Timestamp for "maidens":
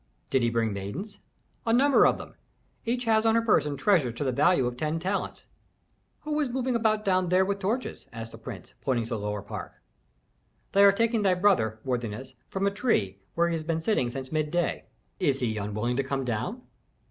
0.73-1.19